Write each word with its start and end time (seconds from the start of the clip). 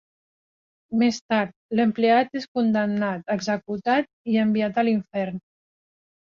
Més 1.01 1.19
tard, 1.33 1.51
l'empleat 1.79 2.39
és 2.41 2.47
condemnat, 2.61 3.27
executat 3.35 4.11
i 4.33 4.41
enviat 4.47 4.81
a 4.81 4.87
l'infern. 4.89 5.39